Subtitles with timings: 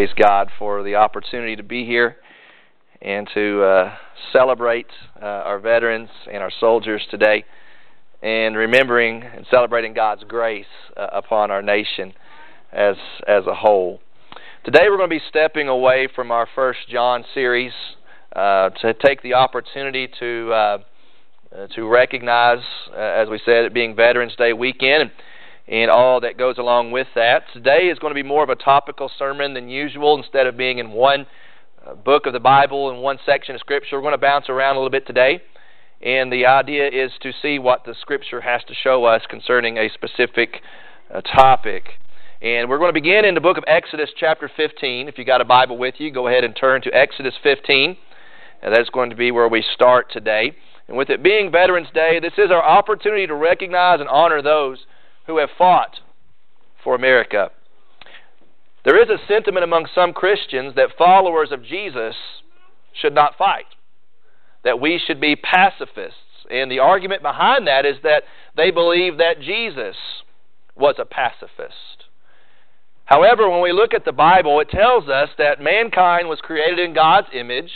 [0.00, 2.16] Praise God for the opportunity to be here
[3.02, 3.94] and to uh,
[4.32, 4.86] celebrate
[5.20, 7.44] uh, our veterans and our soldiers today,
[8.22, 10.64] and remembering and celebrating God's grace
[10.96, 12.14] uh, upon our nation
[12.72, 12.96] as
[13.28, 14.00] as a whole.
[14.64, 17.72] Today we're going to be stepping away from our First John series
[18.34, 20.78] uh, to take the opportunity to uh,
[21.54, 22.64] uh, to recognize,
[22.96, 25.10] as we said, it being Veterans Day weekend
[25.70, 27.44] and all that goes along with that.
[27.52, 30.16] Today is going to be more of a topical sermon than usual.
[30.18, 31.26] Instead of being in one
[31.86, 34.74] uh, book of the Bible and one section of Scripture, we're going to bounce around
[34.74, 35.40] a little bit today.
[36.02, 39.88] And the idea is to see what the Scripture has to show us concerning a
[39.94, 40.60] specific
[41.14, 41.84] uh, topic.
[42.42, 45.06] And we're going to begin in the book of Exodus, chapter 15.
[45.06, 47.96] If you got a Bible with you, go ahead and turn to Exodus 15.
[48.62, 50.56] And that's going to be where we start today.
[50.88, 54.78] And with it being Veterans Day, this is our opportunity to recognize and honor those
[55.30, 56.00] who have fought
[56.82, 57.50] for America.
[58.84, 62.16] There is a sentiment among some Christians that followers of Jesus
[62.92, 63.66] should not fight,
[64.64, 66.18] that we should be pacifists.
[66.50, 68.24] And the argument behind that is that
[68.56, 69.94] they believe that Jesus
[70.74, 72.06] was a pacifist.
[73.04, 76.92] However, when we look at the Bible, it tells us that mankind was created in
[76.92, 77.70] God's image.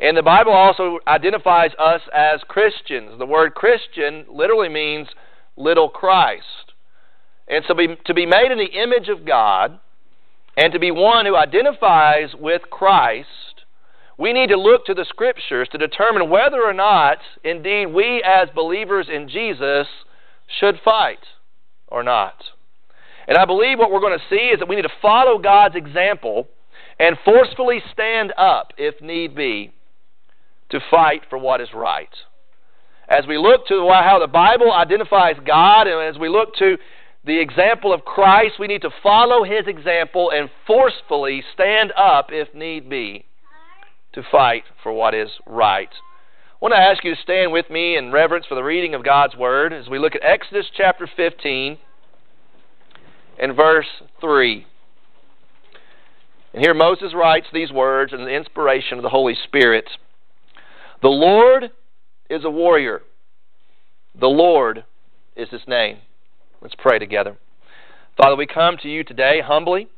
[0.00, 3.18] And the Bible also identifies us as Christians.
[3.18, 5.08] The word Christian literally means
[5.56, 6.72] little Christ.
[7.48, 9.78] And so be, to be made in the image of God
[10.56, 13.28] and to be one who identifies with Christ,
[14.18, 18.48] we need to look to the Scriptures to determine whether or not, indeed, we as
[18.54, 19.86] believers in Jesus
[20.60, 21.18] should fight
[21.88, 22.34] or not.
[23.26, 25.74] And I believe what we're going to see is that we need to follow God's
[25.74, 26.46] example
[26.98, 29.72] and forcefully stand up, if need be,
[30.70, 32.14] to fight for what is right
[33.08, 36.76] as we look to how the Bible identifies God and as we look to
[37.24, 42.54] the example of Christ, we need to follow his example and forcefully stand up, if
[42.54, 43.24] need be,
[44.12, 45.88] to fight for what is right.
[45.90, 49.04] I want to ask you to stand with me in reverence for the reading of
[49.04, 51.78] God's Word as we look at Exodus chapter 15
[53.38, 53.86] and verse
[54.20, 54.66] 3.
[56.52, 59.88] And here Moses writes these words in the inspiration of the Holy Spirit
[61.02, 61.70] The Lord
[62.30, 63.02] is a warrior.
[64.18, 64.84] The Lord
[65.36, 65.98] is his name.
[66.60, 67.36] Let's pray together.
[68.16, 69.88] Father, we come to you today humbly.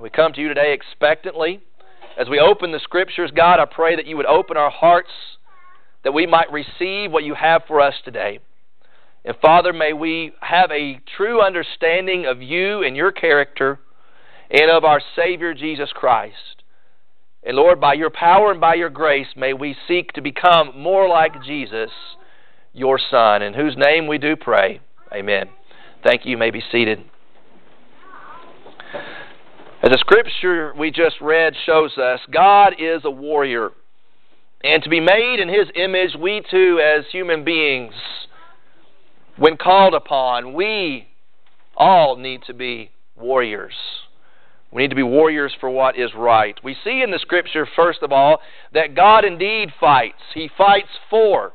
[0.00, 1.60] We come to you today expectantly.
[2.18, 5.10] As we open the Scriptures, God, I pray that you would open our hearts
[6.04, 8.40] that we might receive what you have for us today.
[9.24, 13.78] And Father, may we have a true understanding of you and your character
[14.50, 16.61] and of our Savior Jesus Christ.
[17.44, 21.08] And Lord, by your power and by your grace, may we seek to become more
[21.08, 21.90] like Jesus,
[22.72, 24.80] your Son, in whose name we do pray.
[25.12, 25.48] Amen.
[26.04, 26.32] Thank you.
[26.32, 27.00] You may be seated.
[29.82, 33.70] As the scripture we just read shows us, God is a warrior.
[34.62, 37.94] And to be made in His image, we too, as human beings,
[39.36, 41.08] when called upon, we
[41.76, 43.74] all need to be warriors.
[44.72, 46.58] We need to be warriors for what is right.
[46.64, 48.40] We see in the Scripture, first of all,
[48.72, 50.22] that God indeed fights.
[50.34, 51.52] He fights for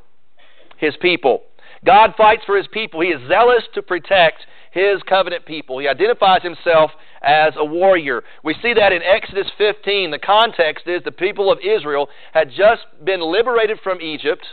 [0.78, 1.42] His people.
[1.84, 3.02] God fights for His people.
[3.02, 5.80] He is zealous to protect His covenant people.
[5.80, 6.92] He identifies Himself
[7.24, 8.24] as a warrior.
[8.44, 10.12] We see that in Exodus 15.
[10.12, 14.46] The context is the people of Israel had just been liberated from Egypt.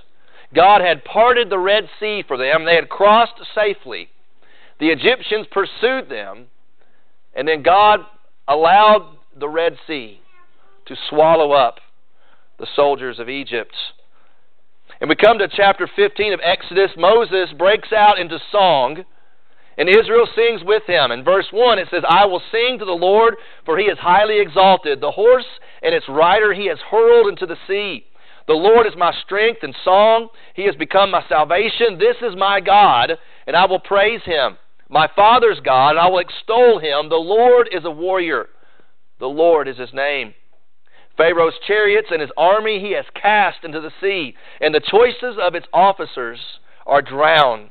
[0.54, 2.64] God had parted the Red Sea for them.
[2.64, 4.08] They had crossed safely.
[4.80, 6.46] The Egyptians pursued them.
[7.34, 8.00] And then God
[8.46, 10.20] allowed the Red Sea
[10.86, 11.80] to swallow up
[12.58, 13.74] the soldiers of Egypt.
[15.00, 16.90] And we come to chapter 15 of Exodus.
[16.96, 19.04] Moses breaks out into song,
[19.76, 21.10] and Israel sings with him.
[21.10, 23.34] In verse 1, it says, I will sing to the Lord,
[23.64, 25.00] for he is highly exalted.
[25.00, 25.46] The horse
[25.82, 28.04] and its rider he has hurled into the sea.
[28.46, 30.28] The Lord is my strength and song.
[30.54, 31.98] He has become my salvation.
[31.98, 33.12] This is my God,
[33.46, 34.58] and I will praise him
[34.88, 37.08] my father's God, and I will extol him.
[37.08, 38.46] The Lord is a warrior.
[39.18, 40.34] The Lord is his name.
[41.16, 45.54] Pharaoh's chariots and his army he has cast into the sea, and the choices of
[45.54, 46.38] its officers
[46.86, 47.70] are drowned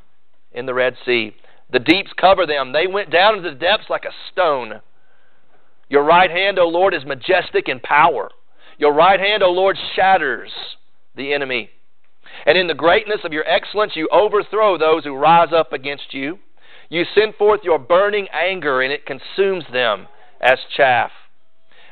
[0.52, 1.36] in the Red Sea.
[1.72, 2.72] The deeps cover them.
[2.72, 4.82] They went down into the depths like a stone.
[5.90, 8.30] Your right hand, O Lord, is majestic in power.
[8.78, 10.52] Your right hand, O Lord, shatters
[11.16, 11.70] the enemy.
[12.46, 16.40] And in the greatness of your excellence, you overthrow those who rise up against you.
[16.90, 20.08] You send forth your burning anger, and it consumes them
[20.42, 21.12] as chaff.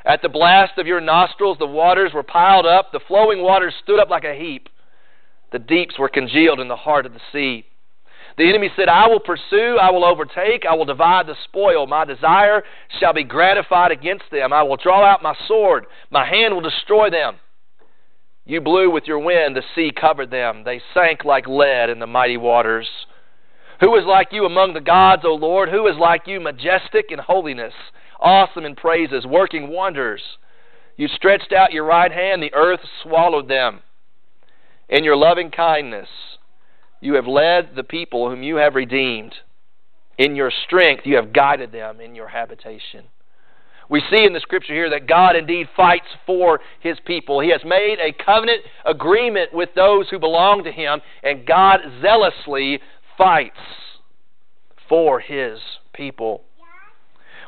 [0.06, 4.00] At the blast of your nostrils, the waters were piled up, the flowing waters stood
[4.00, 4.68] up like a heap.
[5.52, 7.66] The deeps were congealed in the heart of the sea.
[8.38, 11.86] The enemy said, I will pursue, I will overtake, I will divide the spoil.
[11.86, 12.64] My desire
[13.00, 14.54] shall be gratified against them.
[14.54, 17.36] I will draw out my sword, my hand will destroy them.
[18.46, 20.64] You blew with your wind, the sea covered them.
[20.64, 22.88] They sank like lead in the mighty waters.
[23.82, 25.70] Who is like you among the gods, O Lord?
[25.70, 27.74] Who is like you, majestic in holiness,
[28.20, 30.22] awesome in praises, working wonders?
[30.98, 33.80] You stretched out your right hand, the earth swallowed them.
[34.88, 36.10] In your loving kindness,
[37.00, 39.34] you have led the people whom you have redeemed.
[40.20, 43.06] In your strength, you have guided them in your habitation.
[43.90, 47.40] We see in the scripture here that God indeed fights for his people.
[47.40, 52.80] He has made a covenant agreement with those who belong to him, and God zealously
[53.22, 53.60] fights
[54.90, 55.60] for his
[55.94, 56.42] people.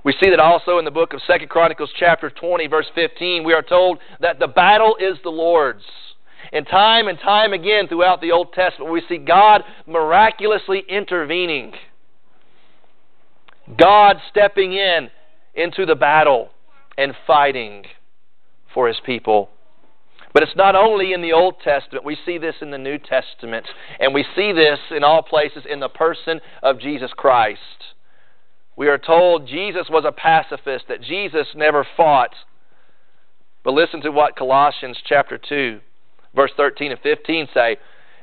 [0.04, 3.54] We see that also in the book of Second Chronicles chapter 20 verse 15 we
[3.54, 5.84] are told that the battle is the Lord's.
[6.52, 11.74] And time and time again throughout the Old Testament, we see God miraculously intervening.
[13.76, 15.10] God stepping in
[15.56, 16.50] into the battle
[16.98, 17.86] and fighting
[18.74, 19.50] for his people.
[20.34, 23.68] But it's not only in the Old Testament, we see this in the New Testament,
[24.00, 27.60] and we see this in all places in the person of Jesus Christ.
[28.76, 32.34] We are told Jesus was a pacifist, that Jesus never fought.
[33.64, 35.80] But listen to what Colossians chapter 2
[36.36, 37.78] verse 13 and 15 say.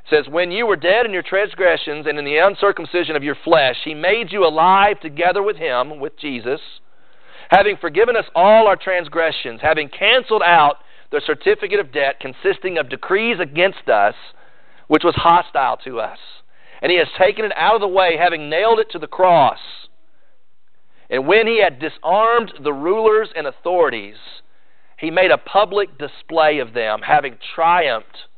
[0.09, 3.77] Says, When you were dead in your transgressions and in the uncircumcision of your flesh,
[3.85, 6.61] he made you alive together with him, with Jesus,
[7.51, 10.77] having forgiven us all our transgressions, having canceled out
[11.11, 14.15] the certificate of debt consisting of decrees against us,
[14.89, 16.19] which was hostile to us.
[16.83, 19.59] And he has taken it out of the way, having nailed it to the cross.
[21.11, 24.17] And when he had disarmed the rulers and authorities,
[24.99, 28.29] he made a public display of them, having triumphed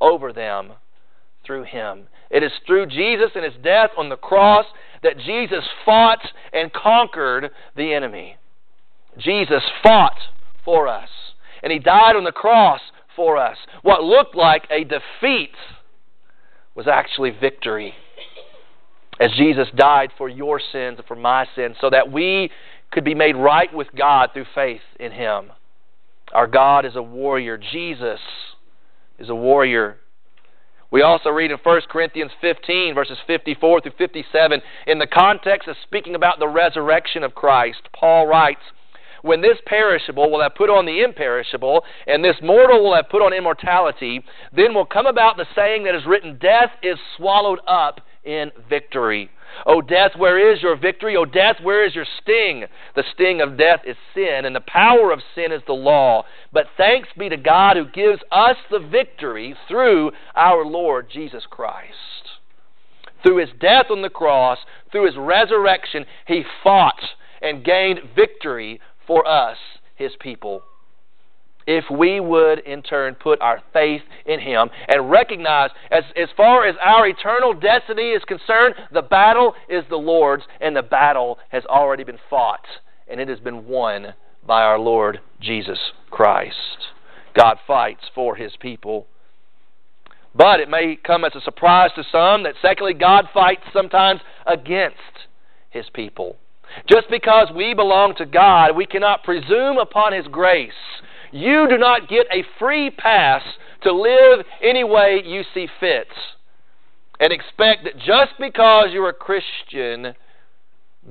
[0.00, 0.72] over them
[1.44, 2.04] through him.
[2.30, 4.64] It is through Jesus and his death on the cross
[5.02, 6.20] that Jesus fought
[6.52, 8.36] and conquered the enemy.
[9.18, 10.18] Jesus fought
[10.64, 11.08] for us,
[11.64, 12.80] and he died on the cross
[13.16, 13.56] for us.
[13.82, 15.54] What looked like a defeat
[16.74, 17.94] was actually victory.
[19.18, 22.50] As Jesus died for your sins and for my sins, so that we
[22.90, 25.52] could be made right with God through faith in him.
[26.32, 27.56] Our God is a warrior.
[27.56, 28.20] Jesus
[29.18, 29.96] is a warrior.
[30.90, 35.76] We also read in 1 Corinthians 15, verses 54 through 57, in the context of
[35.82, 38.60] speaking about the resurrection of Christ, Paul writes,
[39.24, 43.22] When this perishable will have put on the imperishable, and this mortal will have put
[43.22, 44.22] on immortality,
[44.54, 49.30] then will come about the saying that is written, Death is swallowed up in victory.
[49.64, 51.16] O death, where is your victory?
[51.16, 52.66] O death, where is your sting?
[52.96, 56.24] The sting of death is sin, and the power of sin is the law.
[56.52, 61.94] But thanks be to God who gives us the victory through our Lord Jesus Christ.
[63.22, 64.58] Through his death on the cross,
[64.92, 67.00] through his resurrection, he fought
[67.40, 69.56] and gained victory for us,
[69.96, 70.62] his people
[71.66, 76.66] if we would in turn put our faith in Him and recognize, as, as far
[76.66, 81.64] as our eternal destiny is concerned, the battle is the Lord's, and the battle has
[81.64, 82.66] already been fought,
[83.08, 84.14] and it has been won
[84.46, 85.78] by our Lord Jesus
[86.10, 86.88] Christ.
[87.34, 89.06] God fights for His people.
[90.34, 94.96] But it may come as a surprise to some that, secondly, God fights sometimes against
[95.70, 96.36] His people.
[96.88, 100.72] Just because we belong to God, we cannot presume upon His grace
[101.34, 103.42] you do not get a free pass
[103.82, 106.06] to live any way you see fit
[107.18, 110.14] and expect that just because you're a Christian,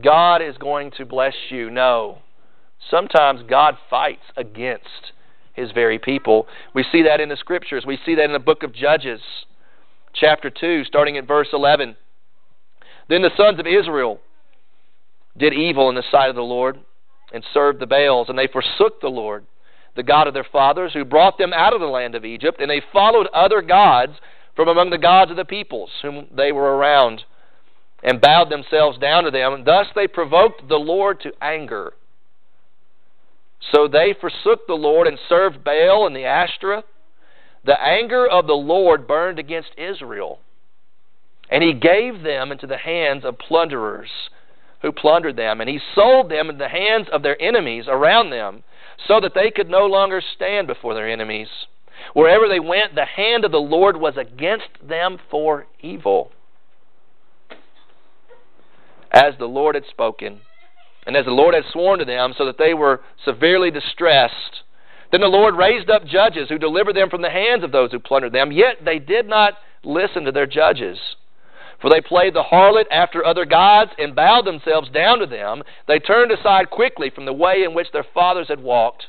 [0.02, 1.70] God is going to bless you.
[1.70, 2.20] No.
[2.90, 5.12] Sometimes God fights against
[5.54, 6.48] his very people.
[6.74, 7.84] We see that in the scriptures.
[7.86, 9.20] We see that in the book of Judges,
[10.14, 11.98] chapter 2, starting at verse 11.
[13.10, 14.22] Then the sons of Israel
[15.38, 16.80] did evil in the sight of the Lord
[17.34, 19.46] and served the Baals, and they forsook the Lord
[19.96, 22.70] the God of their fathers, who brought them out of the land of Egypt, and
[22.70, 24.14] they followed other gods
[24.56, 27.24] from among the gods of the peoples whom they were around,
[28.04, 29.54] and bowed themselves down to them.
[29.54, 31.94] and Thus they provoked the Lord to anger.
[33.72, 36.86] So they forsook the Lord and served Baal and the Ashtoreth.
[37.66, 40.40] The anger of the Lord burned against Israel,
[41.50, 44.10] and he gave them into the hands of plunderers
[44.84, 48.64] who plundered them, and he sold them into the hands of their enemies around them
[49.08, 51.48] so that they could no longer stand before their enemies.
[52.14, 56.32] Wherever they went, the hand of the Lord was against them for evil.
[59.12, 60.42] As the Lord had spoken,
[61.08, 64.64] and as the Lord had sworn to them, so that they were severely distressed.
[65.12, 68.00] Then the Lord raised up judges who delivered them from the hands of those who
[68.00, 70.98] plundered them, yet they did not listen to their judges.
[71.84, 75.64] For they played the harlot after other gods and bowed themselves down to them.
[75.86, 79.08] They turned aside quickly from the way in which their fathers had walked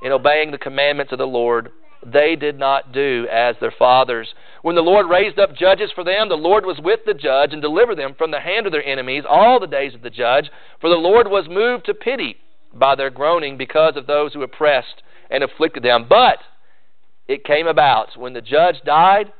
[0.00, 1.68] in obeying the commandments of the Lord.
[2.06, 4.32] They did not do as their fathers.
[4.62, 7.60] When the Lord raised up judges for them, the Lord was with the judge and
[7.60, 10.50] delivered them from the hand of their enemies all the days of the judge.
[10.80, 12.38] For the Lord was moved to pity
[12.72, 16.06] by their groaning because of those who oppressed and afflicted them.
[16.08, 16.38] But
[17.26, 19.30] it came about when the judge died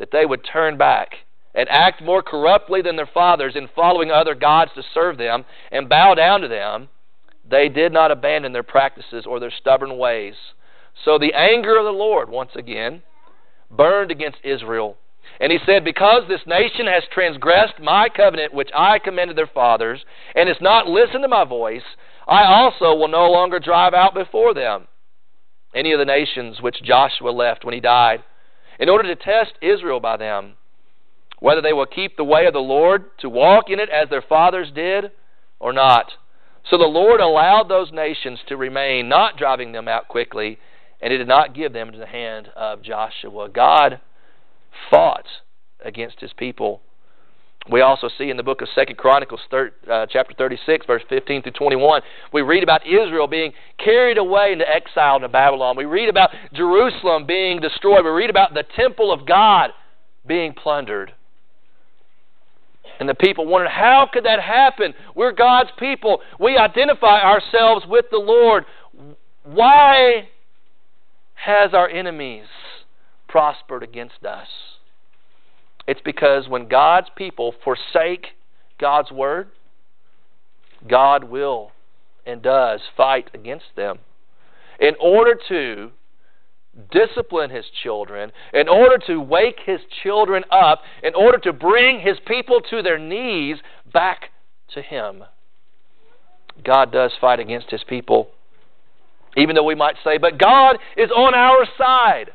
[0.00, 1.10] that they would turn back
[1.58, 5.88] and act more corruptly than their fathers in following other gods to serve them and
[5.88, 6.88] bow down to them,
[7.50, 10.34] they did not abandon their practices or their stubborn ways.
[11.04, 13.02] So the anger of the Lord, once again,
[13.72, 14.98] burned against Israel.
[15.40, 20.04] And he said, Because this nation has transgressed my covenant which I commanded their fathers,
[20.36, 21.82] and has not listened to my voice,
[22.28, 24.86] I also will no longer drive out before them
[25.74, 28.22] any of the nations which Joshua left when he died,
[28.78, 30.54] in order to test Israel by them
[31.40, 34.22] whether they will keep the way of the Lord to walk in it as their
[34.22, 35.10] fathers did
[35.60, 36.12] or not.
[36.70, 40.58] So the Lord allowed those nations to remain, not driving them out quickly,
[41.00, 43.48] and He did not give them into the hand of Joshua.
[43.48, 44.00] God
[44.90, 45.26] fought
[45.84, 46.82] against His people.
[47.70, 51.52] We also see in the book of Second Chronicles, uh, chapter 36, verse 15 through
[51.52, 52.02] 21,
[52.32, 53.52] we read about Israel being
[53.82, 55.76] carried away into exile into Babylon.
[55.76, 58.04] We read about Jerusalem being destroyed.
[58.04, 59.70] We read about the temple of God
[60.26, 61.12] being plundered.
[62.98, 64.92] And the people wondered, how could that happen?
[65.14, 66.20] We're God's people.
[66.40, 68.64] We identify ourselves with the Lord.
[69.44, 70.28] Why
[71.34, 72.46] has our enemies
[73.28, 74.48] prospered against us?
[75.86, 78.28] It's because when God's people forsake
[78.80, 79.48] God's word,
[80.88, 81.72] God will
[82.26, 83.98] and does fight against them.
[84.80, 85.90] In order to
[86.90, 92.18] discipline his children, in order to wake his children up, in order to bring his
[92.26, 93.56] people to their knees
[93.92, 94.30] back
[94.74, 95.24] to him.
[96.64, 98.28] God does fight against his people.
[99.36, 102.30] Even though we might say, but God is on our side.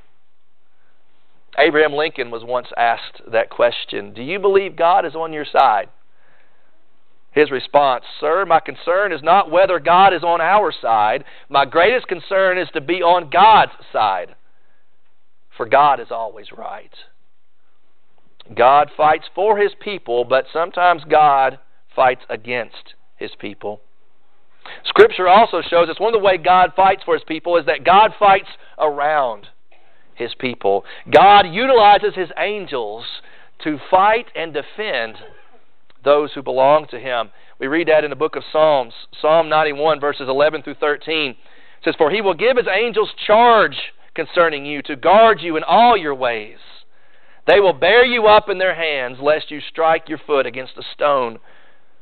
[1.57, 5.89] Abraham Lincoln was once asked that question Do you believe God is on your side?
[7.33, 11.23] His response, Sir, my concern is not whether God is on our side.
[11.49, 14.35] My greatest concern is to be on God's side.
[15.57, 16.93] For God is always right.
[18.55, 21.59] God fights for his people, but sometimes God
[21.95, 23.81] fights against his people.
[24.85, 27.83] Scripture also shows us one of the ways God fights for his people is that
[27.83, 29.47] God fights around
[30.15, 30.85] his people.
[31.11, 33.05] God utilizes his angels
[33.63, 35.15] to fight and defend
[36.03, 37.29] those who belong to him.
[37.59, 41.31] We read that in the book of Psalms, Psalm 91, verses 11 through 13.
[41.31, 41.37] It
[41.83, 43.77] says, For he will give his angels charge
[44.15, 46.57] concerning you to guard you in all your ways.
[47.47, 50.83] They will bear you up in their hands, lest you strike your foot against a
[50.93, 51.39] stone.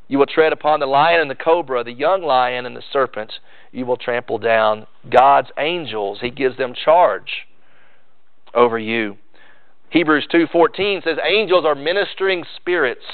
[0.07, 3.31] You will tread upon the lion and the cobra, the young lion and the serpent.
[3.71, 4.85] You will trample down.
[5.09, 7.47] God's angels, He gives them charge
[8.53, 9.17] over you.
[9.89, 13.05] Hebrews 2:14 says angels are ministering spirits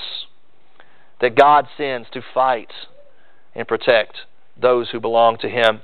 [1.22, 2.72] that God sends to fight
[3.56, 4.18] and protect
[4.60, 5.82] those who belong to Him.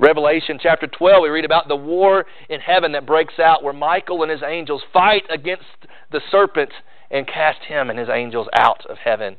[0.00, 4.22] Revelation chapter 12, we read about the war in heaven that breaks out where Michael
[4.22, 5.64] and his angels fight against
[6.10, 6.72] the serpent
[7.10, 9.36] and cast him and his angels out of heaven.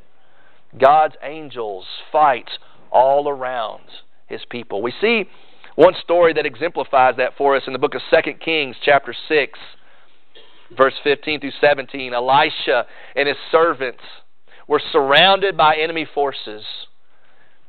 [0.80, 2.48] God's angels fight
[2.90, 3.82] all around
[4.26, 4.80] his people.
[4.80, 5.28] We see
[5.74, 9.58] one story that exemplifies that for us in the book of 2 Kings chapter 6
[10.76, 12.12] verse 15 through 17.
[12.12, 14.02] Elisha and his servants
[14.68, 16.62] were surrounded by enemy forces.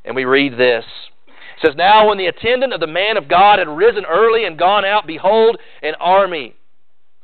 [0.05, 0.85] And we read this.
[1.27, 4.59] It says, Now when the attendant of the man of God had risen early and
[4.59, 6.55] gone out, behold, an army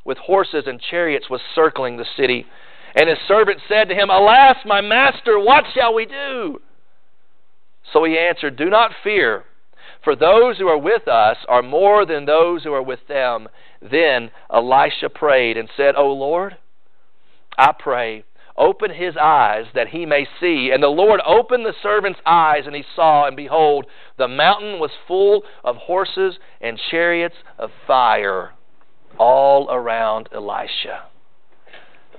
[0.04, 2.46] with horses and chariots was circling the city.
[2.96, 6.62] And his servant said to him, Alas, my master, what shall we do?
[7.92, 9.44] So he answered, Do not fear,
[10.04, 13.50] for those who are with us are more than those who are with them.
[13.82, 16.58] Then Elisha prayed and said, O Lord,
[17.58, 18.24] I pray
[18.58, 20.72] Open his eyes that he may see.
[20.74, 23.86] And the Lord opened the servant's eyes, and he saw, and behold,
[24.18, 28.54] the mountain was full of horses and chariots of fire
[29.18, 31.04] all around Elisha.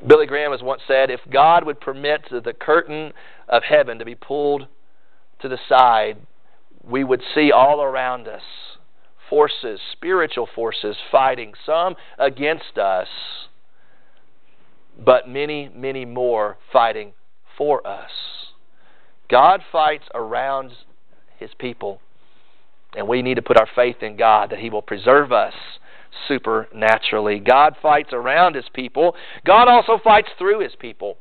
[0.07, 3.13] Billy Graham has once said, if God would permit the curtain
[3.49, 4.67] of heaven to be pulled
[5.41, 6.19] to the side,
[6.85, 8.43] we would see all around us
[9.31, 13.09] forces, spiritual forces, fighting, some against us
[15.03, 17.13] but many, many more fighting
[17.57, 18.11] for us.
[19.31, 20.73] God fights around
[21.39, 22.01] his people,
[22.97, 25.55] and we need to put our faith in God that he will preserve us
[26.29, 27.41] supernaturally.
[27.41, 29.15] God fights around his people.
[29.45, 31.17] God also fights through his people.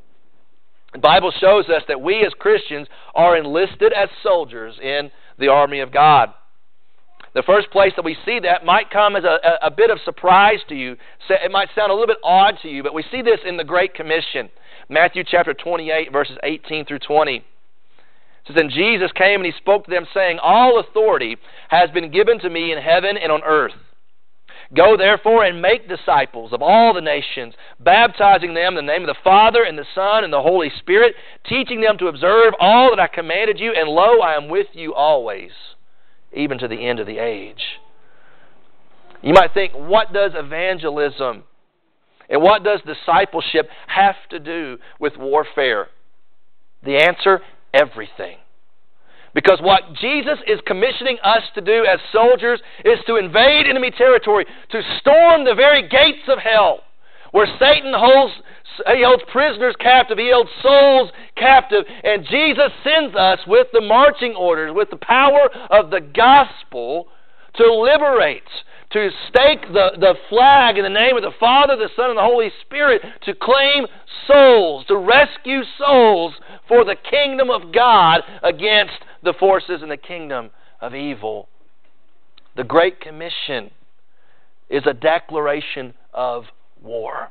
[0.92, 5.80] The Bible shows us that we as Christians are enlisted as soldiers in the army
[5.80, 6.30] of God.
[7.36, 10.60] The first place that we see that might come as a, a, bit of surprise
[10.70, 10.96] to you.
[11.28, 13.62] It might sound a little bit odd to you, but we see this in the
[13.62, 14.48] Great Commission.
[14.88, 17.36] Matthew chapter 28, verses 18 through 20.
[17.36, 17.44] It
[18.46, 21.36] says, And Jesus came and he spoke to them, saying, All authority
[21.68, 23.74] has been given to me in heaven and on earth.
[24.74, 29.14] Go therefore and make disciples of all the nations, baptizing them in the name of
[29.14, 31.14] the Father and the Son and the Holy Spirit,
[31.46, 34.94] teaching them to observe all that I commanded you, and lo, I am with you
[34.94, 35.50] always
[36.36, 37.62] even to the end of the age.
[39.22, 41.44] You might think, what does evangelism
[42.28, 45.88] and what does discipleship have to do with warfare?
[46.84, 47.40] The answer
[47.72, 48.38] everything.
[49.34, 54.46] Because what Jesus is commissioning us to do as soldiers is to invade enemy territory,
[54.70, 56.80] to storm the very gates of hell,
[57.32, 58.32] where Satan holds
[58.86, 64.34] he holds prisoners captive, he holds souls captive, and Jesus sends us with the marching
[64.34, 67.08] orders, with the power of the gospel
[67.54, 68.42] to liberate,
[68.92, 72.22] to stake the, the flag in the name of the Father, the Son, and the
[72.22, 73.86] Holy Spirit, to claim
[74.26, 76.34] souls, to rescue souls
[76.68, 81.48] for the kingdom of God against the forces in the kingdom of evil.
[82.56, 83.70] The Great Commission
[84.68, 86.44] is a declaration of
[86.82, 87.30] war.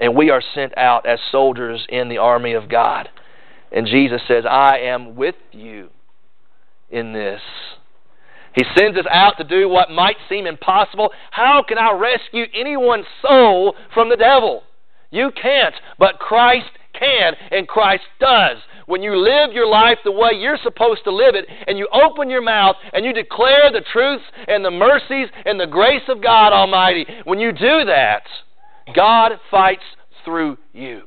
[0.00, 3.08] And we are sent out as soldiers in the army of God.
[3.70, 5.88] And Jesus says, I am with you
[6.90, 7.40] in this.
[8.54, 11.10] He sends us out to do what might seem impossible.
[11.30, 14.62] How can I rescue anyone's soul from the devil?
[15.10, 18.58] You can't, but Christ can, and Christ does.
[18.86, 22.28] When you live your life the way you're supposed to live it, and you open
[22.28, 26.52] your mouth and you declare the truths and the mercies and the grace of God
[26.52, 28.22] Almighty, when you do that,
[28.94, 29.84] God fights
[30.24, 31.02] through you.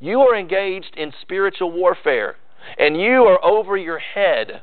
[0.00, 2.36] You are engaged in spiritual warfare,
[2.78, 4.62] and you are over your head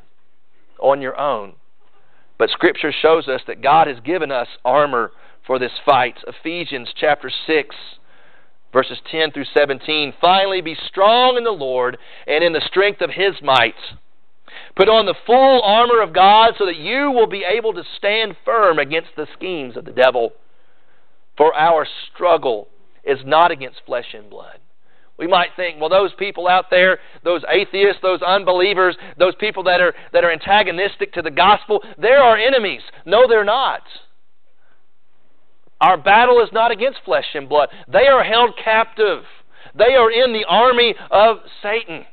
[0.79, 1.53] on your own.
[2.37, 5.11] But Scripture shows us that God has given us armor
[5.45, 6.15] for this fight.
[6.27, 7.75] Ephesians chapter 6,
[8.73, 10.13] verses 10 through 17.
[10.19, 13.75] Finally, be strong in the Lord and in the strength of His might.
[14.75, 18.35] Put on the full armor of God so that you will be able to stand
[18.43, 20.33] firm against the schemes of the devil.
[21.37, 22.67] For our struggle
[23.03, 24.59] is not against flesh and blood.
[25.17, 29.79] We might think, well, those people out there, those atheists, those unbelievers, those people that
[29.79, 32.81] are, that are antagonistic to the gospel, they're our enemies.
[33.05, 33.81] No, they're not.
[35.79, 37.69] Our battle is not against flesh and blood.
[37.87, 39.23] They are held captive.
[39.77, 42.05] They are in the army of Satan.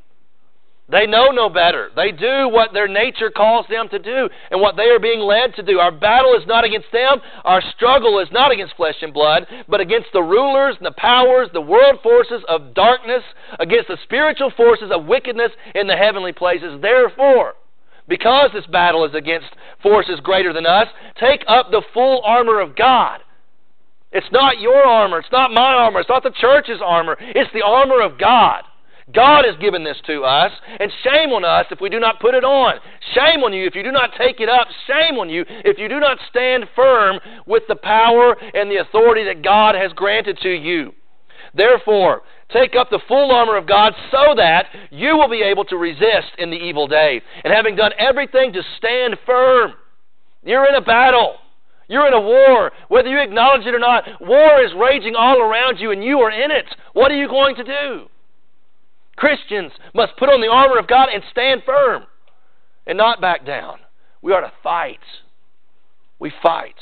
[0.92, 1.90] They know no better.
[1.96, 5.54] They do what their nature calls them to do and what they are being led
[5.54, 5.78] to do.
[5.78, 7.18] Our battle is not against them.
[7.44, 11.48] Our struggle is not against flesh and blood, but against the rulers and the powers,
[11.54, 13.22] the world forces of darkness,
[13.58, 16.78] against the spiritual forces of wickedness in the heavenly places.
[16.82, 17.54] Therefore,
[18.06, 19.48] because this battle is against
[19.82, 23.20] forces greater than us, take up the full armor of God.
[24.12, 25.20] It's not your armor.
[25.20, 26.00] It's not my armor.
[26.00, 27.16] It's not the church's armor.
[27.18, 28.64] It's the armor of God.
[29.10, 32.34] God has given this to us, and shame on us if we do not put
[32.34, 32.74] it on.
[33.14, 34.68] Shame on you if you do not take it up.
[34.86, 39.24] Shame on you if you do not stand firm with the power and the authority
[39.24, 40.92] that God has granted to you.
[41.54, 45.76] Therefore, take up the full armor of God so that you will be able to
[45.76, 47.20] resist in the evil day.
[47.44, 49.72] And having done everything to stand firm,
[50.44, 51.36] you're in a battle.
[51.88, 52.70] You're in a war.
[52.88, 56.30] Whether you acknowledge it or not, war is raging all around you and you are
[56.30, 56.64] in it.
[56.94, 58.06] What are you going to do?
[59.16, 62.04] Christians must put on the armor of God and stand firm
[62.86, 63.78] and not back down.
[64.22, 65.00] We are to fight.
[66.18, 66.76] We fight.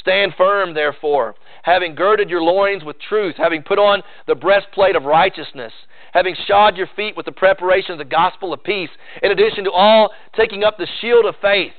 [0.00, 5.04] Stand firm, therefore, having girded your loins with truth, having put on the breastplate of
[5.04, 5.72] righteousness,
[6.12, 8.90] having shod your feet with the preparation of the gospel of peace,
[9.22, 11.72] in addition to all, taking up the shield of faith,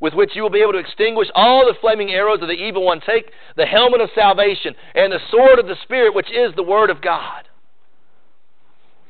[0.00, 2.84] with which you will be able to extinguish all the flaming arrows of the evil
[2.84, 3.00] one.
[3.00, 6.88] Take the helmet of salvation and the sword of the Spirit, which is the Word
[6.90, 7.44] of God.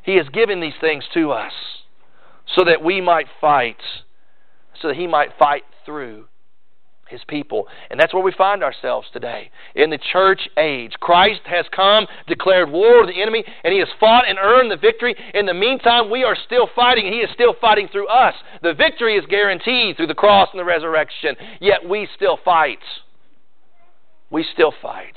[0.05, 1.53] He has given these things to us
[2.55, 3.81] so that we might fight,
[4.81, 6.27] so that He might fight through
[7.09, 7.67] His people.
[7.90, 9.51] And that's where we find ourselves today.
[9.75, 13.88] In the church age, Christ has come, declared war to the enemy, and He has
[13.99, 15.17] fought and earned the victory.
[15.33, 18.35] In the meantime, we are still fighting, and He is still fighting through us.
[18.62, 22.81] The victory is guaranteed through the cross and the resurrection, yet we still fight.
[24.31, 25.17] We still fight.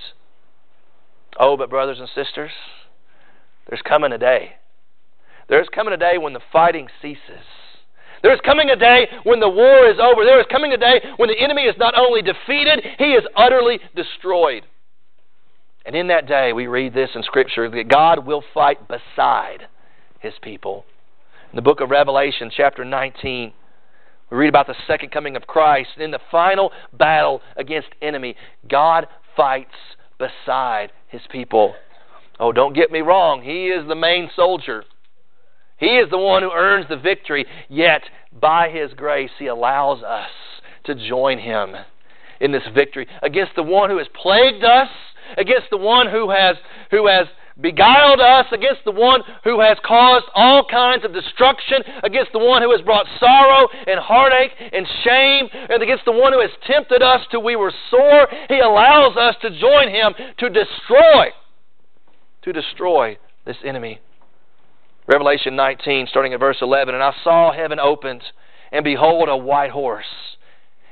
[1.37, 2.51] Oh, but brothers and sisters,
[3.67, 4.53] there's coming a day
[5.49, 7.45] there is coming a day when the fighting ceases.
[8.23, 10.25] There is coming a day when the war is over.
[10.25, 13.79] There is coming a day when the enemy is not only defeated, he is utterly
[13.95, 14.63] destroyed.
[15.85, 19.67] And in that day, we read this in Scripture that God will fight beside
[20.19, 20.83] his people.
[21.51, 23.53] In the book of Revelation, chapter 19,
[24.29, 25.91] we read about the second coming of Christ.
[25.95, 28.35] And in the final battle against enemy,
[28.69, 29.07] God
[29.37, 29.75] fights
[30.19, 31.75] beside his people.
[32.39, 33.41] Oh, don't get me wrong.
[33.41, 34.83] He is the main soldier.
[35.77, 37.45] He is the one who earns the victory.
[37.69, 38.01] Yet,
[38.39, 40.29] by his grace, he allows us
[40.85, 41.75] to join him
[42.39, 44.89] in this victory against the one who has plagued us,
[45.37, 46.55] against the one who has,
[46.91, 47.27] who has
[47.59, 52.61] beguiled us, against the one who has caused all kinds of destruction, against the one
[52.61, 57.01] who has brought sorrow and heartache and shame, and against the one who has tempted
[57.01, 58.27] us till we were sore.
[58.49, 61.29] He allows us to join him to destroy,
[62.43, 63.99] to destroy this enemy.
[65.07, 68.23] Revelation 19, starting at verse 11, and I saw heaven opened,
[68.71, 70.05] and behold, a white horse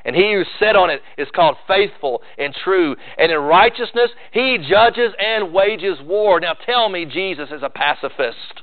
[0.06, 2.96] and he who sat on it is called faithful and true.
[3.18, 6.40] And in righteousness he judges and wages war.
[6.40, 8.62] Now tell me Jesus is a pacifist.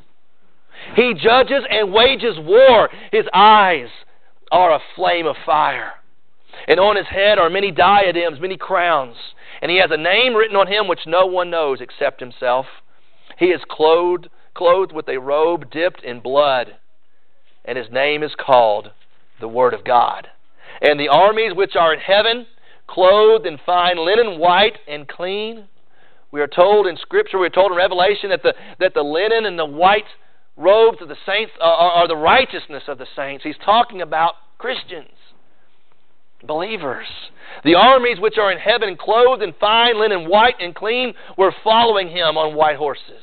[0.95, 2.89] He judges and wages war.
[3.11, 3.89] His eyes
[4.53, 5.93] are a flame of fire.
[6.69, 9.17] And on his head are many diadems, many crowns.
[9.61, 12.67] And he has a name written on him which no one knows except himself.
[13.39, 16.77] He is clothed, clothed with a robe dipped in blood.
[17.65, 18.91] And his name is called
[19.41, 20.29] the Word of God.
[20.81, 22.47] And the armies which are in heaven,
[22.87, 25.69] clothed in fine linen, white and clean.
[26.31, 29.47] We are told in Scripture, we are told in Revelation that the, that the linen
[29.47, 30.05] and the white
[30.57, 33.45] robes of the saints are, are the righteousness of the saints.
[33.45, 35.11] He's talking about Christians,
[36.47, 37.07] believers.
[37.65, 42.09] The armies which are in heaven, clothed in fine linen, white and clean, were following
[42.09, 43.23] him on white horses.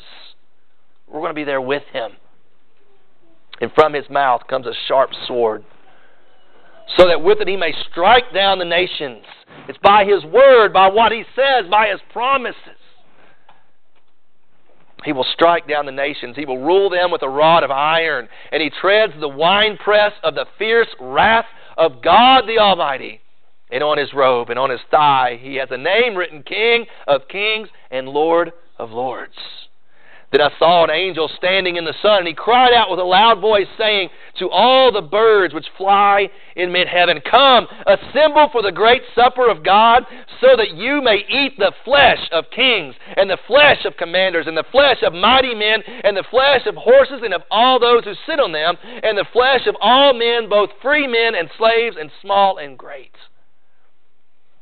[1.11, 2.11] We're going to be there with him.
[3.61, 5.63] And from his mouth comes a sharp sword
[6.97, 9.23] so that with it he may strike down the nations.
[9.67, 12.55] It's by his word, by what he says, by his promises.
[15.05, 16.35] He will strike down the nations.
[16.35, 18.27] He will rule them with a rod of iron.
[18.51, 21.45] And he treads the winepress of the fierce wrath
[21.77, 23.21] of God the Almighty.
[23.71, 27.27] And on his robe and on his thigh he has a name written King of
[27.29, 29.37] Kings and Lord of Lords.
[30.31, 33.03] Then I saw an angel standing in the sun, and he cried out with a
[33.03, 38.61] loud voice, saying to all the birds which fly in mid heaven, Come, assemble for
[38.61, 40.05] the great supper of God,
[40.39, 44.55] so that you may eat the flesh of kings, and the flesh of commanders, and
[44.55, 48.13] the flesh of mighty men, and the flesh of horses, and of all those who
[48.27, 52.11] sit on them, and the flesh of all men, both free men and slaves, and
[52.21, 53.15] small and great.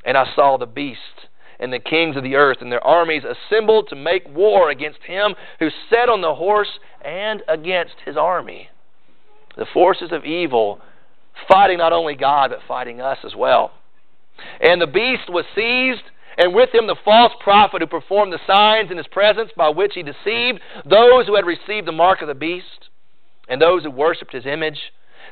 [0.05, 1.26] And I saw the beast
[1.59, 5.35] and the kings of the earth and their armies assembled to make war against him
[5.59, 8.69] who sat on the horse and against his army.
[9.55, 10.79] The forces of evil
[11.47, 13.71] fighting not only God, but fighting us as well.
[14.59, 16.03] And the beast was seized,
[16.37, 19.93] and with him the false prophet who performed the signs in his presence by which
[19.95, 22.89] he deceived those who had received the mark of the beast
[23.49, 24.77] and those who worshipped his image.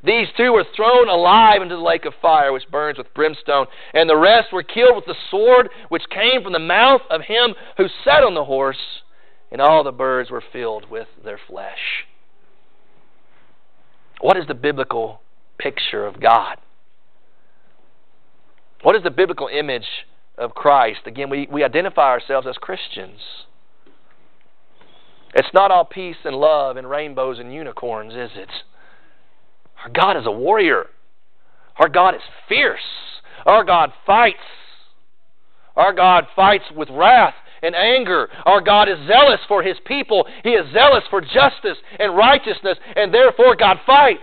[0.03, 4.09] These two were thrown alive into the lake of fire, which burns with brimstone, and
[4.09, 7.87] the rest were killed with the sword which came from the mouth of him who
[8.03, 9.01] sat on the horse,
[9.51, 12.05] and all the birds were filled with their flesh.
[14.21, 15.21] What is the biblical
[15.57, 16.57] picture of God?
[18.81, 19.87] What is the biblical image
[20.37, 21.01] of Christ?
[21.05, 23.19] Again, we, we identify ourselves as Christians.
[25.33, 28.49] It's not all peace and love and rainbows and unicorns, is it?
[29.83, 30.85] Our God is a warrior.
[31.77, 32.79] Our God is fierce.
[33.45, 34.37] Our God fights.
[35.75, 38.29] Our God fights with wrath and anger.
[38.45, 40.27] Our God is zealous for His people.
[40.43, 44.21] He is zealous for justice and righteousness, and therefore God fights.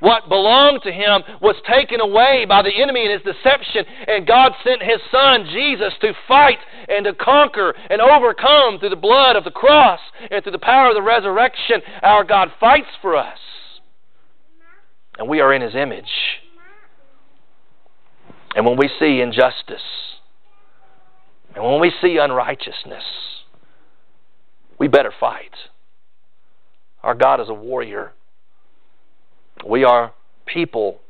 [0.00, 4.52] What belonged to him was taken away by the enemy in his deception, and God
[4.62, 9.44] sent his Son, Jesus, to fight and to conquer and overcome through the blood of
[9.44, 11.80] the cross and through the power of the resurrection.
[12.02, 13.38] Our God fights for us
[15.18, 16.40] and we are in His image.
[18.56, 19.82] And when we see injustice,
[21.54, 23.04] and when we see unrighteousness,
[24.78, 25.54] we better fight.
[27.02, 28.12] Our God is a warrior.
[29.66, 30.12] We are
[30.46, 31.00] people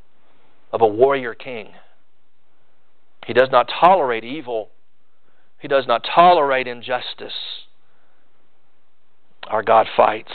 [0.73, 1.69] of a warrior king.
[3.27, 4.71] He does not tolerate evil,
[5.59, 7.33] He does not tolerate injustice.
[9.47, 10.33] Our God fights.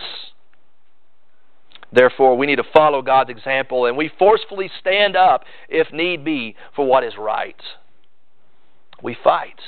[1.91, 6.55] Therefore, we need to follow God's example and we forcefully stand up, if need be,
[6.75, 7.59] for what is right.
[9.01, 9.59] We fight.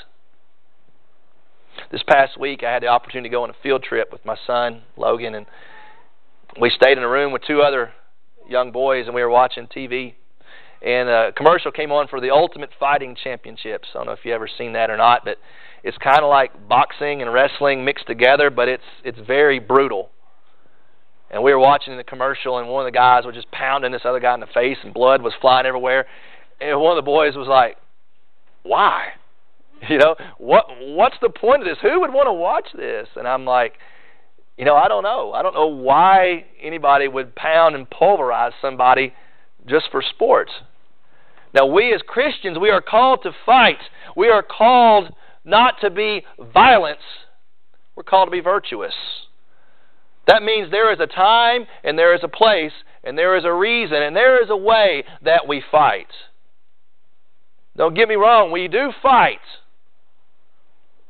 [1.92, 4.36] This past week, I had the opportunity to go on a field trip with my
[4.46, 5.46] son, Logan, and
[6.60, 7.94] we stayed in a room with two other
[8.48, 10.14] young boys and we were watching TV.
[10.82, 13.90] and a commercial came on for the Ultimate Fighting Championships.
[13.94, 15.38] I don't know if you've ever seen that or not, but
[15.84, 20.10] it's kind of like boxing and wrestling mixed together, but it's it's very brutal.
[21.32, 24.02] And we were watching the commercial, and one of the guys was just pounding this
[24.04, 26.06] other guy in the face, and blood was flying everywhere.
[26.60, 27.78] And one of the boys was like,
[28.64, 29.14] "Why?
[29.90, 30.66] You know what?
[30.80, 31.80] What's the point of this?
[31.82, 33.80] Who would want to watch this?" And I'm like,
[34.56, 35.32] "You know, I don't know.
[35.34, 39.14] I don't know why anybody would pound and pulverize somebody
[39.66, 40.52] just for sports."
[41.54, 43.80] Now, we as Christians, we are called to fight.
[44.16, 45.14] We are called
[45.44, 47.02] not to be violence.
[47.96, 48.94] We're called to be virtuous.
[50.32, 52.72] That means there is a time and there is a place
[53.04, 56.08] and there is a reason and there is a way that we fight.
[57.76, 59.42] Don't get me wrong, we do fight,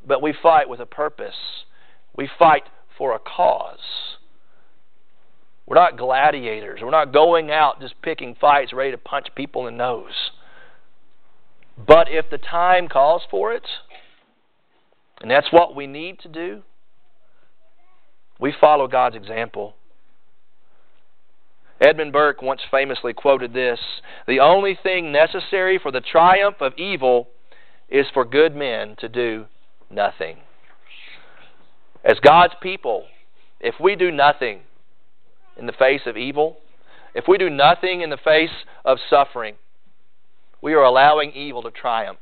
[0.03, 1.35] but we fight with a purpose.
[2.17, 2.63] We fight
[2.97, 3.77] for a cause.
[5.67, 6.79] We're not gladiators.
[6.81, 10.31] We're not going out just picking fights ready to punch people in the nose.
[11.77, 13.67] But if the time calls for it,
[15.21, 16.63] and that's what we need to do.
[18.41, 19.75] We follow God's example.
[21.79, 23.79] Edmund Burke once famously quoted this
[24.27, 27.29] The only thing necessary for the triumph of evil
[27.87, 29.45] is for good men to do
[29.89, 30.37] nothing.
[32.03, 33.05] As God's people,
[33.59, 34.61] if we do nothing
[35.55, 36.57] in the face of evil,
[37.13, 39.55] if we do nothing in the face of suffering,
[40.61, 42.19] we are allowing evil to triumph.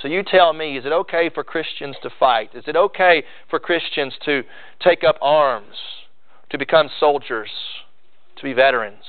[0.00, 2.50] So you tell me, is it okay for Christians to fight?
[2.54, 4.42] Is it okay for Christians to
[4.80, 5.74] take up arms,
[6.50, 7.50] to become soldiers,
[8.36, 9.02] to be veterans?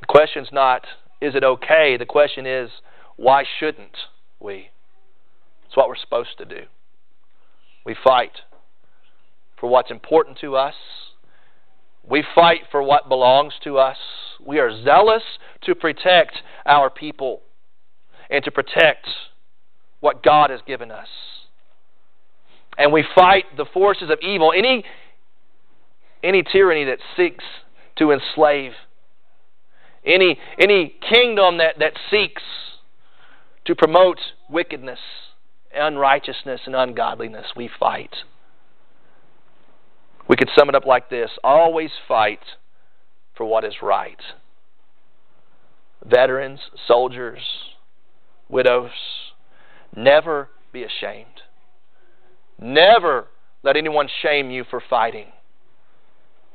[0.00, 0.84] The question's not,
[1.20, 1.96] is it okay?
[1.96, 2.68] The question is,
[3.16, 3.96] why shouldn't
[4.40, 4.70] we?
[5.66, 6.62] It's what we're supposed to do.
[7.86, 8.32] We fight
[9.60, 10.74] for what's important to us.
[12.08, 13.96] We fight for what belongs to us.
[14.44, 15.22] We are zealous
[15.62, 17.42] to protect our people
[18.32, 19.06] and to protect
[20.00, 21.06] what God has given us.
[22.78, 24.84] And we fight the forces of evil, any,
[26.24, 27.44] any tyranny that seeks
[27.98, 28.72] to enslave,
[30.04, 32.42] any, any kingdom that, that seeks
[33.66, 34.18] to promote
[34.48, 34.98] wickedness,
[35.74, 38.16] unrighteousness, and ungodliness, we fight.
[40.26, 42.40] We could sum it up like this always fight
[43.36, 44.20] for what is right.
[46.04, 47.40] Veterans, soldiers,
[48.52, 48.90] widows,
[49.96, 51.26] never be ashamed.
[52.60, 53.26] Never
[53.64, 55.26] let anyone shame you for fighting.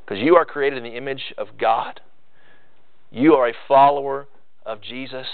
[0.05, 1.99] Because you are created in the image of God.
[3.11, 4.27] You are a follower
[4.65, 5.27] of Jesus.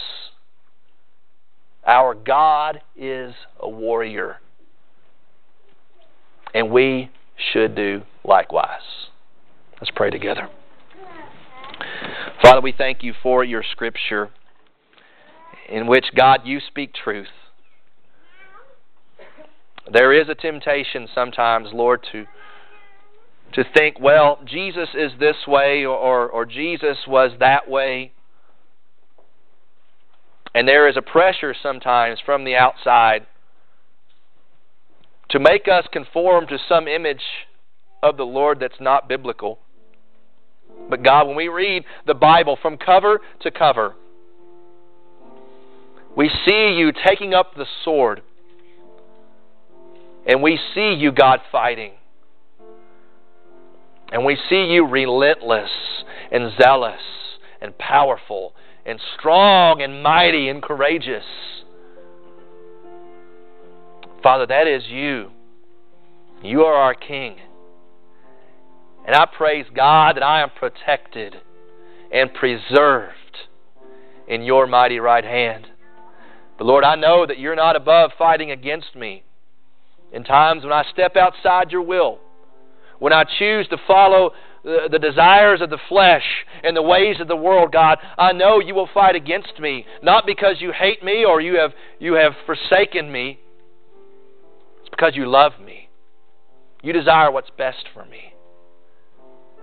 [1.86, 4.38] Our God is a warrior.
[6.56, 7.12] And we
[7.52, 8.82] should do likewise.
[9.82, 10.49] Let's pray together.
[12.41, 14.30] Father, we thank you for your scripture
[15.69, 17.28] in which, God, you speak truth.
[19.91, 22.26] There is a temptation sometimes, Lord, to
[23.54, 28.12] to think, well, Jesus is this way or, or Jesus was that way.
[30.56, 33.28] And there is a pressure sometimes from the outside
[35.30, 37.21] to make us conform to some image
[38.02, 39.60] of the Lord that's not biblical.
[40.89, 43.95] But God, when we read the Bible from cover to cover,
[46.15, 48.21] we see you taking up the sword.
[50.26, 51.93] And we see you, God, fighting.
[54.12, 55.71] And we see you relentless
[56.32, 57.02] and zealous
[57.62, 58.54] and powerful
[58.86, 61.23] and strong and mighty and courageous.
[64.21, 65.32] Father, that is you.
[66.41, 67.38] You are our King.
[69.06, 71.36] And I praise God that I am protected
[72.13, 73.13] and preserved
[74.28, 75.67] in your mighty right hand.
[76.58, 79.24] But Lord, I know that you're not above fighting against me.
[80.12, 82.20] In times when I step outside your will,
[83.00, 84.32] when I choose to follow
[84.63, 86.24] the, the, desires of the flesh
[86.63, 90.26] and the ways of the world, God, I know you will fight against me, not
[90.26, 93.39] because you hate me or you have, you have forsaken me.
[94.82, 95.89] It's because you love me.
[96.84, 98.33] You desire what's best for me.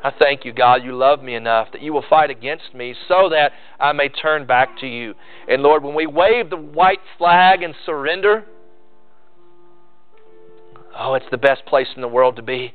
[0.03, 3.29] I thank you, God, you love me enough that you will fight against me so
[3.31, 5.15] that I may turn back to you.
[5.47, 8.45] And Lord, when we wave the white flag and surrender,
[10.99, 12.73] oh, it's the best place in the world to be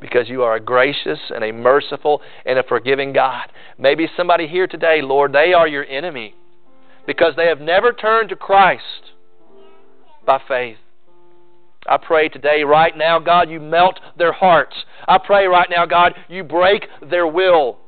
[0.00, 3.50] because you are a gracious and a merciful and a forgiving God.
[3.78, 6.34] Maybe somebody here today, Lord, they are your enemy
[7.06, 9.12] because they have never turned to Christ
[10.26, 10.76] by faith.
[11.88, 14.74] I pray today, right now, God, you melt their hearts.
[15.06, 17.78] I pray right now, God, you break their will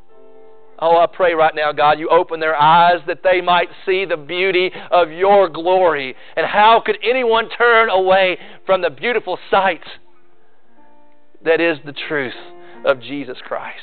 [0.81, 4.17] Oh, I pray right now, God, you open their eyes that they might see the
[4.17, 6.15] beauty of your glory.
[6.37, 9.83] And how could anyone turn away from the beautiful sight
[11.45, 12.35] that is the truth
[12.85, 13.81] of Jesus Christ?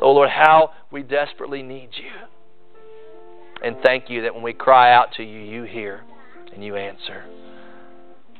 [0.00, 2.10] Oh, Lord, how we desperately need you.
[3.62, 6.02] And thank you that when we cry out to you, you hear
[6.52, 7.24] and you answer.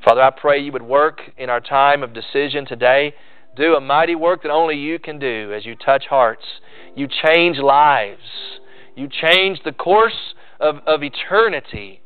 [0.05, 3.14] Father, I pray you would work in our time of decision today.
[3.57, 6.45] Do a mighty work that only you can do as you touch hearts.
[6.95, 8.21] You change lives.
[8.95, 12.03] You change the course of, of eternity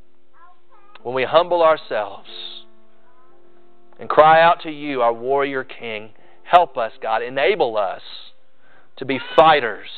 [1.03, 2.29] when we humble ourselves
[3.99, 6.11] and cry out to you, our warrior king.
[6.45, 7.23] Help us, God.
[7.23, 8.03] Enable us
[8.99, 9.89] to be fighters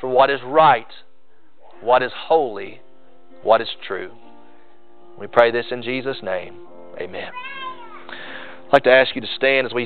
[0.00, 0.86] for what is right,
[1.80, 2.80] what is holy,
[3.44, 4.10] what is true.
[5.20, 6.71] We pray this in Jesus' name.
[7.00, 7.32] Amen.
[8.08, 9.80] I'd like to ask you to stand as we